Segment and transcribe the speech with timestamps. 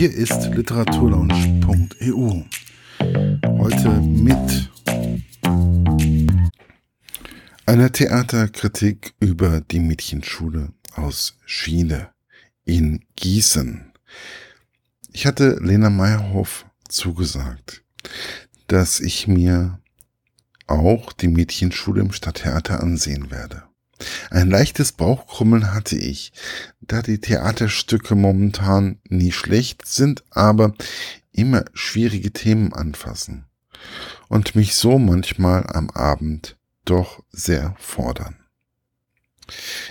[0.00, 2.44] Hier ist literaturlaunch.eu.
[3.58, 4.70] Heute mit
[7.66, 12.14] einer Theaterkritik über die Mädchenschule aus Schiele
[12.64, 13.92] in Gießen.
[15.12, 17.84] Ich hatte Lena Meyerhoff zugesagt,
[18.68, 19.80] dass ich mir
[20.66, 23.64] auch die Mädchenschule im Stadttheater ansehen werde.
[24.30, 26.32] Ein leichtes Bauchkrummeln hatte ich,
[26.80, 30.74] da die Theaterstücke momentan nie schlecht sind, aber
[31.32, 33.46] immer schwierige Themen anfassen
[34.28, 38.36] und mich so manchmal am Abend doch sehr fordern.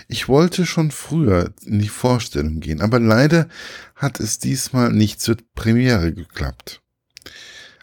[0.07, 3.49] Ich wollte schon früher in die Vorstellung gehen, aber leider
[3.95, 6.81] hat es diesmal nicht zur Premiere geklappt.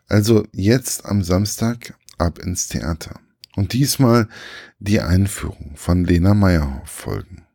[0.09, 3.21] Also jetzt am Samstag ab ins Theater.
[3.57, 4.29] Und diesmal
[4.79, 7.47] die Einführung von Lena Meyerhoff folgen.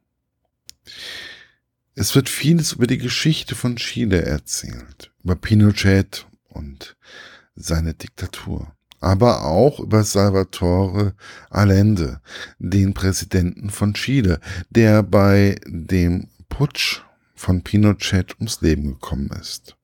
[1.94, 6.96] Es wird vieles über die Geschichte von Chile erzählt, über Pinochet und
[7.56, 11.14] seine Diktatur, aber auch über Salvatore
[11.50, 12.20] Allende,
[12.58, 14.40] den Präsidenten von Chile,
[14.72, 17.02] der bei dem Putsch
[17.36, 19.76] von Pinochet ums Leben gekommen ist.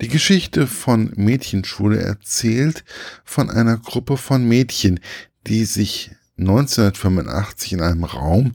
[0.00, 2.84] Die Geschichte von Mädchenschule erzählt
[3.24, 5.00] von einer Gruppe von Mädchen,
[5.46, 8.52] die sich 1985 in einem Raum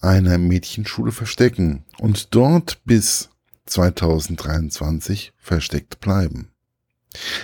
[0.00, 3.30] einer Mädchenschule verstecken und dort bis
[3.66, 6.48] 2023 versteckt bleiben.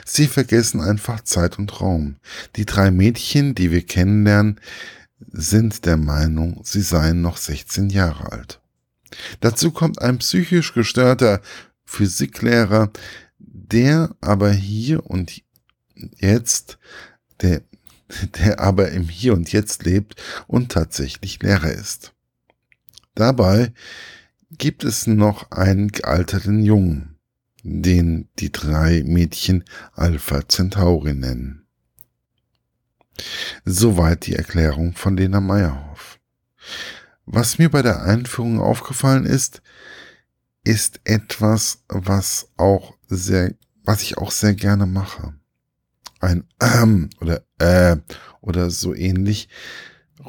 [0.05, 2.17] Sie vergessen einfach Zeit und Raum.
[2.57, 4.61] Die drei Mädchen, die wir kennenlernen,
[5.31, 8.61] sind der Meinung, sie seien noch 16 Jahre alt.
[9.41, 11.41] Dazu kommt ein psychisch gestörter
[11.89, 12.93] Physiklehrer,
[13.39, 15.43] der aber hier und
[16.19, 16.79] jetzt,
[17.41, 17.63] der,
[18.39, 22.13] der aber im Hier und Jetzt lebt und tatsächlich Lehrer ist.
[23.15, 23.73] Dabei
[24.51, 27.17] gibt es noch einen gealterten Jungen,
[27.63, 31.67] den die drei Mädchen Alpha Centauri nennen.
[33.65, 36.21] Soweit die Erklärung von Lena Meyerhoff.
[37.25, 39.63] Was mir bei der Einführung aufgefallen ist,
[40.65, 43.55] ist etwas, was auch sehr,
[43.85, 45.35] was ich auch sehr gerne mache.
[46.21, 47.97] Ein ähm oder äh
[48.41, 49.49] oder so ähnlich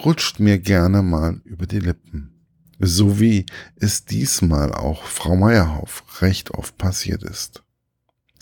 [0.05, 2.45] rutscht mir gerne mal über die Lippen.
[2.79, 3.45] So wie
[3.75, 7.63] es diesmal auch Frau Meyerhoff recht oft passiert ist.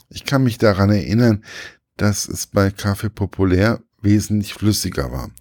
[0.10, 1.44] Ich kann mich daran erinnern,
[1.98, 5.32] dass es bei Kaffee Populär wesentlich flüssiger war.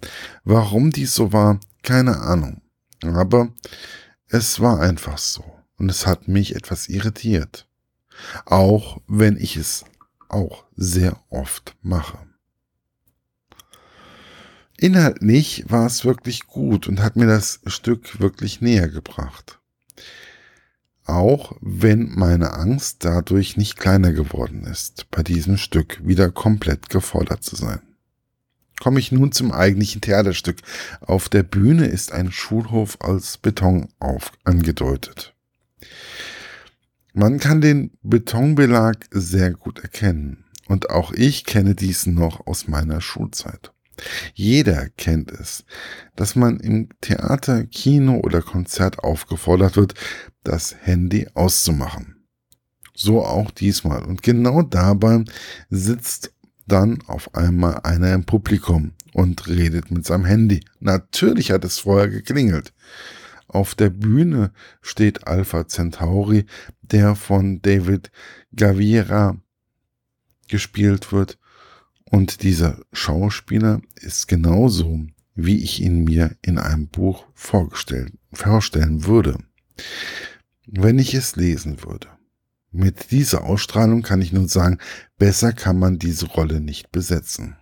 [0.43, 2.61] Warum dies so war, keine Ahnung.
[3.03, 3.53] Aber
[4.27, 5.43] es war einfach so
[5.77, 7.67] und es hat mich etwas irritiert.
[8.45, 9.85] Auch wenn ich es
[10.29, 12.19] auch sehr oft mache.
[14.79, 19.59] Inhaltlich war es wirklich gut und hat mir das Stück wirklich näher gebracht.
[21.05, 27.43] Auch wenn meine Angst dadurch nicht kleiner geworden ist, bei diesem Stück wieder komplett gefordert
[27.43, 27.79] zu sein.
[28.79, 30.57] Komme ich nun zum eigentlichen Theaterstück.
[31.01, 35.33] Auf der Bühne ist ein Schulhof als Beton auf angedeutet.
[37.13, 40.45] Man kann den Betonbelag sehr gut erkennen.
[40.67, 43.71] Und auch ich kenne dies noch aus meiner Schulzeit.
[44.33, 45.65] Jeder kennt es,
[46.15, 49.93] dass man im Theater, Kino oder Konzert aufgefordert wird,
[50.43, 52.27] das Handy auszumachen.
[52.93, 54.03] So auch diesmal.
[54.03, 55.23] Und genau dabei
[55.69, 56.33] sitzt
[56.67, 60.63] dann auf einmal einer im Publikum und redet mit seinem Handy.
[60.79, 62.73] Natürlich hat es vorher geklingelt.
[63.57, 64.51] Auf der Bühne
[64.83, 66.45] steht Alpha Centauri,
[66.83, 68.11] der von David
[68.55, 69.35] Gaviera
[70.47, 71.39] gespielt wird.
[72.05, 79.39] Und dieser Schauspieler ist genauso, wie ich ihn mir in einem Buch vorstellen würde,
[80.67, 82.09] wenn ich es lesen würde.
[82.71, 84.77] Mit dieser Ausstrahlung kann ich nun sagen,
[85.17, 87.55] besser kann man diese Rolle nicht besetzen.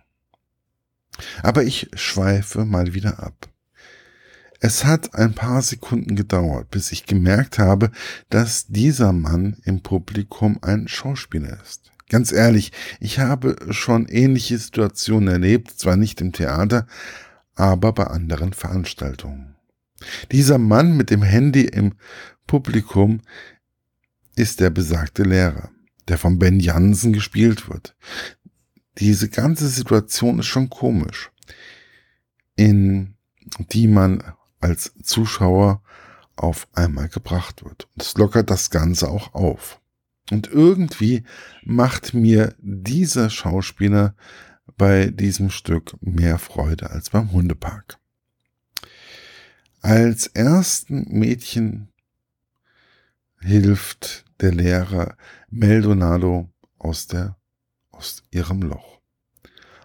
[1.42, 3.48] Aber ich schweife mal wieder ab.
[4.60, 7.90] Es hat ein paar Sekunden gedauert, bis ich gemerkt habe,
[8.30, 11.92] dass dieser Mann im Publikum ein Schauspieler ist.
[12.08, 16.86] Ganz ehrlich, ich habe schon ähnliche Situationen erlebt, zwar nicht im Theater,
[17.54, 19.56] aber bei anderen Veranstaltungen.
[20.30, 21.94] Dieser Mann mit dem Handy im
[22.46, 23.22] Publikum
[24.36, 25.70] ist der besagte Lehrer,
[26.08, 27.96] der von Ben Jansen gespielt wird.
[28.98, 31.30] Diese ganze Situation ist schon komisch,
[32.54, 33.14] in
[33.72, 34.22] die man
[34.60, 35.82] als Zuschauer
[36.36, 37.88] auf einmal gebracht wird.
[37.96, 39.80] Es lockert das Ganze auch auf.
[40.30, 41.24] Und irgendwie
[41.64, 44.14] macht mir dieser Schauspieler
[44.76, 47.98] bei diesem Stück mehr Freude als beim Hundepark.
[49.80, 51.92] Als ersten Mädchen
[53.40, 55.16] hilft der Lehrer
[55.48, 57.36] Maldonado aus der,
[57.90, 59.00] aus ihrem Loch.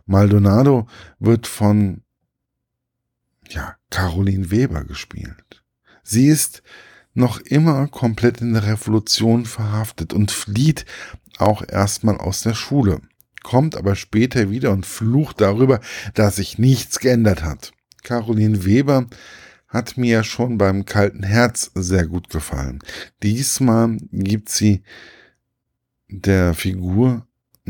[0.06, 0.88] Maldonado
[1.20, 2.04] wird von,
[3.48, 5.64] ja, Caroline Weber gespielt.
[6.04, 6.64] Sie ist
[7.14, 10.86] noch immer komplett in der Revolution verhaftet und flieht
[11.38, 13.02] auch erstmal aus der Schule,
[13.44, 15.80] kommt aber später wieder und flucht darüber,
[16.14, 17.74] dass sich nichts geändert hat.
[18.04, 19.08] Caroline Weber
[19.68, 22.80] hat mir schon beim kalten Herz sehr gut gefallen.
[23.24, 24.84] Diesmal gibt sie
[26.10, 27.26] der Figur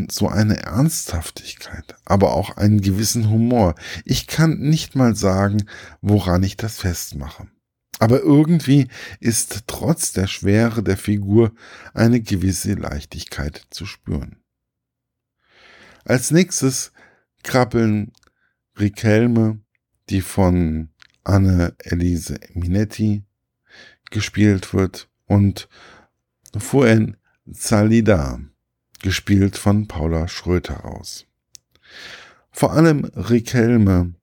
[0.10, 3.76] so eine Ernsthaftigkeit, aber auch einen gewissen Humor.
[4.06, 5.66] Ich kann nicht mal sagen,
[6.02, 7.48] woran ich das festmache.
[8.00, 8.88] Aber irgendwie
[9.20, 11.54] ist trotz der Schwere der Figur
[11.94, 14.38] eine gewisse Leichtigkeit zu spüren.
[16.06, 16.94] Als nächstes
[17.44, 18.12] krabbeln
[18.80, 19.60] Riquelme,
[20.10, 20.90] die von
[21.24, 23.24] Anne-Elise Minetti
[24.10, 25.70] gespielt wird, und
[26.58, 27.16] Fuen
[27.54, 28.42] Zalida,
[29.02, 31.26] gespielt von Paula Schröter aus.
[32.52, 34.14] Vor allem Riquelme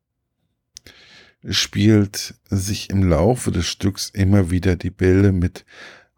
[1.49, 5.65] spielt sich im Laufe des Stücks immer wieder die Bilder mit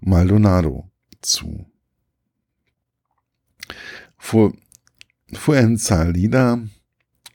[0.01, 0.91] Maldonado
[1.21, 1.71] zu.
[5.33, 6.61] Fuenzalida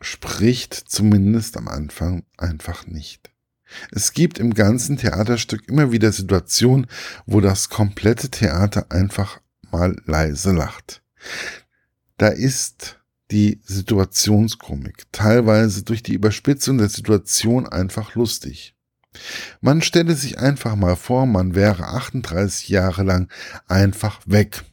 [0.02, 3.32] spricht zumindest am Anfang einfach nicht.
[3.92, 6.88] Es gibt im ganzen Theaterstück immer wieder Situationen,
[7.26, 11.02] wo das komplette Theater einfach mal leise lacht.
[12.18, 13.00] Da ist
[13.32, 18.76] die Situationskomik, teilweise durch die Überspitzung der Situation einfach lustig.
[19.62, 23.32] Man stelle sich einfach mal vor, man wäre 38 Jahre lang
[23.68, 24.64] einfach weg.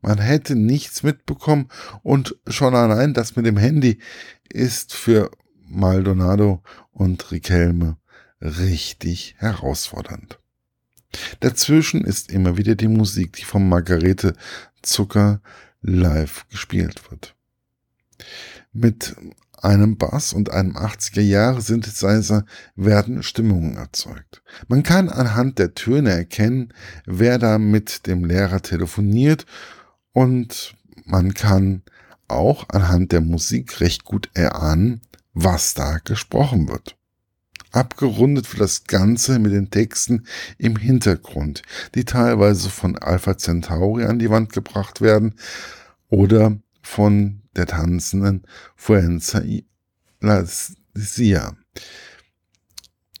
[0.00, 1.68] Man hätte nichts mitbekommen
[2.02, 3.98] und schon allein das mit dem Handy
[4.48, 5.30] ist für
[5.66, 7.96] Maldonado und Riquelme
[8.40, 10.38] richtig herausfordernd.
[11.40, 14.34] Dazwischen ist immer wieder die Musik, die von Margarete
[14.82, 15.40] Zucker
[15.84, 17.36] live gespielt wird.
[18.72, 19.14] Mit
[19.62, 22.44] einem Bass und einem 80er Jahre Synthesizer
[22.74, 24.42] werden Stimmungen erzeugt.
[24.68, 26.72] Man kann anhand der Töne erkennen,
[27.06, 29.46] wer da mit dem Lehrer telefoniert
[30.12, 31.82] und man kann
[32.28, 35.02] auch anhand der Musik recht gut erahnen,
[35.32, 36.96] was da gesprochen wird.
[37.74, 40.26] Abgerundet wird das Ganze mit den Texten
[40.58, 41.62] im Hintergrund,
[41.96, 45.34] die teilweise von Alpha Centauri an die Wand gebracht werden
[46.08, 48.44] oder von der tanzenden
[48.76, 49.42] Fuenza
[50.94, 51.56] Sia.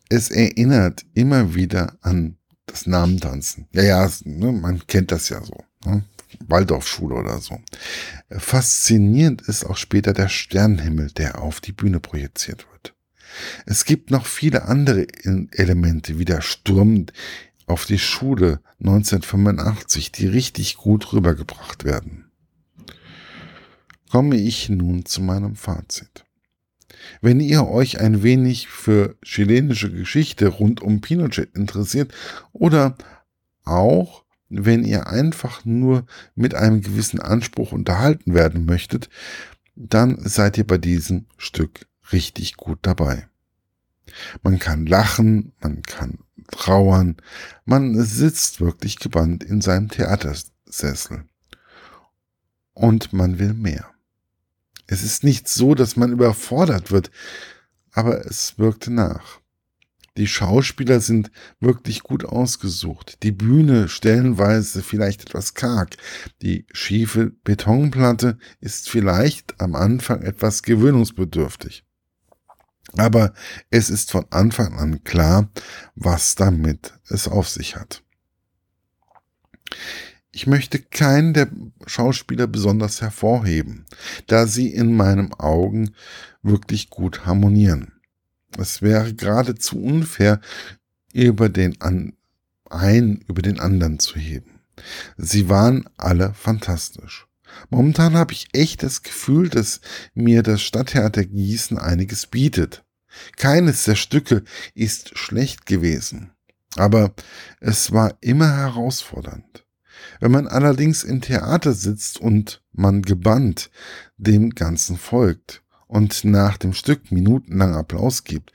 [0.08, 2.36] Es erinnert immer wieder an
[2.66, 3.66] das Namentanzen.
[3.72, 5.64] Ja, ja, ne, man kennt das ja so.
[5.84, 6.04] Ne?
[6.46, 7.60] Waldorfschule oder so.
[8.30, 12.94] Faszinierend ist auch später der Sternenhimmel, der auf die Bühne projiziert wird.
[13.66, 15.06] Es gibt noch viele andere
[15.52, 17.06] Elemente, wie der Sturm
[17.66, 22.30] auf die Schule 1985, die richtig gut rübergebracht werden.
[24.10, 26.24] Komme ich nun zu meinem Fazit.
[27.20, 32.12] Wenn ihr euch ein wenig für chilenische Geschichte rund um Pinochet interessiert
[32.52, 32.96] oder
[33.64, 39.08] auch wenn ihr einfach nur mit einem gewissen Anspruch unterhalten werden möchtet,
[39.74, 43.28] dann seid ihr bei diesem Stück richtig gut dabei.
[44.42, 46.18] Man kann lachen, man kann
[46.50, 47.16] trauern,
[47.64, 51.24] man sitzt wirklich gebannt in seinem Theatersessel.
[52.74, 53.90] Und man will mehr.
[54.86, 57.10] Es ist nicht so, dass man überfordert wird,
[57.92, 59.40] aber es wirkte nach.
[60.16, 63.22] Die Schauspieler sind wirklich gut ausgesucht.
[63.24, 65.96] Die Bühne stellenweise vielleicht etwas karg.
[66.40, 71.84] Die schiefe Betonplatte ist vielleicht am Anfang etwas gewöhnungsbedürftig.
[72.92, 73.32] Aber
[73.70, 75.50] es ist von Anfang an klar,
[75.94, 78.02] was damit es auf sich hat.
[80.30, 81.48] Ich möchte keinen der
[81.86, 83.86] Schauspieler besonders hervorheben,
[84.26, 85.94] da sie in meinen Augen
[86.42, 87.92] wirklich gut harmonieren.
[88.58, 90.40] Es wäre geradezu unfair,
[91.12, 92.14] über den an,
[92.68, 94.60] einen über den anderen zu heben.
[95.16, 97.26] Sie waren alle fantastisch.
[97.70, 99.80] Momentan habe ich echt das Gefühl, dass
[100.14, 102.84] mir das Stadttheater Gießen einiges bietet.
[103.36, 104.42] Keines der Stücke
[104.74, 106.32] ist schlecht gewesen,
[106.76, 107.14] aber
[107.60, 109.64] es war immer herausfordernd.
[110.20, 113.70] Wenn man allerdings im Theater sitzt und man gebannt
[114.16, 118.52] dem Ganzen folgt, und nach dem Stück minutenlang Applaus gibt,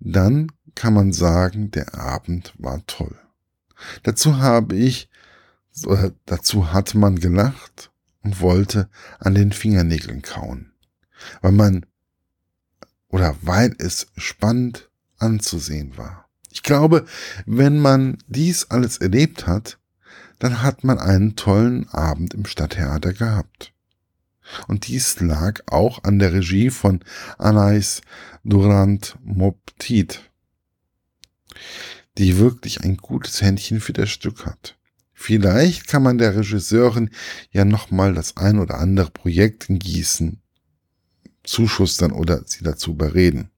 [0.00, 3.16] dann kann man sagen, der Abend war toll.
[4.02, 5.08] Dazu habe ich,
[6.26, 7.89] dazu hat man gelacht
[8.22, 10.72] und wollte an den Fingernägeln kauen,
[11.40, 11.86] weil man
[13.08, 16.28] oder weil es spannend anzusehen war.
[16.50, 17.06] Ich glaube,
[17.46, 19.78] wenn man dies alles erlebt hat,
[20.38, 23.72] dann hat man einen tollen Abend im Stadttheater gehabt.
[24.66, 27.00] Und dies lag auch an der Regie von
[27.38, 28.00] Anais
[28.42, 30.30] Durant Moptit,
[32.18, 34.76] die wirklich ein gutes Händchen für das Stück hat.
[35.22, 37.10] Vielleicht kann man der Regisseurin
[37.50, 40.40] ja nochmal das ein oder andere Projekt in Gießen
[41.42, 43.50] zuschustern oder sie dazu bereden.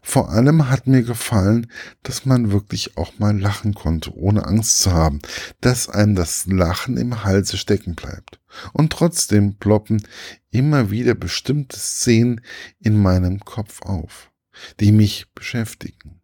[0.00, 1.70] Vor allem hat mir gefallen,
[2.04, 5.20] dass man wirklich auch mal lachen konnte, ohne Angst zu haben,
[5.60, 8.40] dass einem das Lachen im Halse stecken bleibt.
[8.72, 10.02] Und trotzdem ploppen
[10.50, 12.40] immer wieder bestimmte Szenen
[12.80, 14.30] in meinem Kopf auf,
[14.80, 16.22] die mich beschäftigen.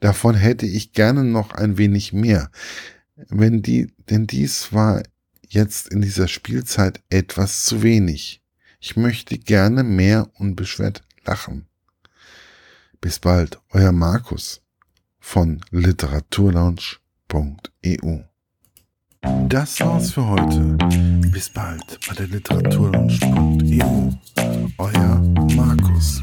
[0.00, 2.50] Davon hätte ich gerne noch ein wenig mehr,
[3.16, 5.02] wenn die, denn dies war
[5.48, 8.42] jetzt in dieser Spielzeit etwas zu wenig.
[8.80, 11.66] Ich möchte gerne mehr unbeschwert lachen.
[13.00, 14.60] Bis bald, euer Markus
[15.18, 18.18] von literaturlaunch.eu.
[19.48, 20.76] Das war's für heute.
[21.30, 24.10] Bis bald bei der literaturlaunch.eu.
[24.78, 25.20] Euer
[25.54, 26.22] Markus.